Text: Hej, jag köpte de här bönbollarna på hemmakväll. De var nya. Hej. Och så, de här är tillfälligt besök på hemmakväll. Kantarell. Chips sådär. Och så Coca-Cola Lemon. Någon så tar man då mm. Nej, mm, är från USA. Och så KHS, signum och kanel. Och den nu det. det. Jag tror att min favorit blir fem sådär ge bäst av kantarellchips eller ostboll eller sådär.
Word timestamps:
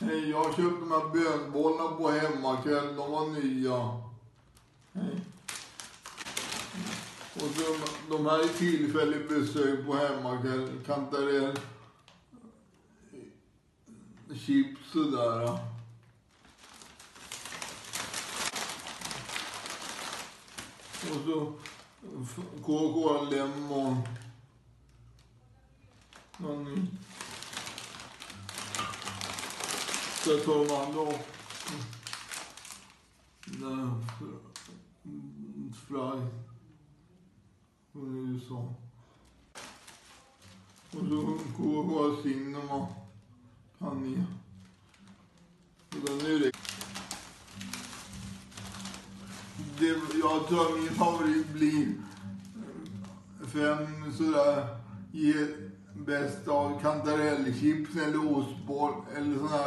Hej, 0.00 0.30
jag 0.30 0.44
köpte 0.44 0.80
de 0.80 0.90
här 0.90 1.08
bönbollarna 1.08 1.96
på 1.96 2.10
hemmakväll. 2.10 2.96
De 2.96 3.10
var 3.10 3.26
nya. 3.26 4.00
Hej. 4.92 5.20
Och 7.34 7.40
så, 7.40 7.76
de 8.10 8.26
här 8.26 8.38
är 8.38 8.48
tillfälligt 8.48 9.28
besök 9.28 9.86
på 9.86 9.94
hemmakväll. 9.94 10.80
Kantarell. 10.86 11.58
Chips 14.46 14.92
sådär. 14.92 15.58
Och 21.02 21.20
så 21.26 21.52
Coca-Cola 22.62 23.22
Lemon. 23.30 24.02
Någon 26.36 26.88
så 30.26 30.36
tar 30.38 30.58
man 30.58 30.94
då 30.94 31.02
mm. 31.02 31.18
Nej, 33.46 33.70
mm, 35.04 35.72
är 35.88 36.28
från 37.92 38.34
USA. 38.34 38.74
Och 40.90 41.06
så 41.08 41.38
KHS, 41.56 42.22
signum 42.22 42.70
och 42.70 42.88
kanel. 43.78 44.24
Och 45.90 46.06
den 46.06 46.18
nu 46.18 46.38
det. 46.38 46.50
det. 49.78 50.18
Jag 50.18 50.48
tror 50.48 50.66
att 50.66 50.80
min 50.80 50.94
favorit 50.94 51.52
blir 51.52 51.94
fem 53.52 54.12
sådär 54.12 54.78
ge 55.12 55.46
bäst 55.94 56.48
av 56.48 56.80
kantarellchips 56.80 57.96
eller 57.96 58.36
ostboll 58.38 58.94
eller 59.16 59.38
sådär. 59.38 59.64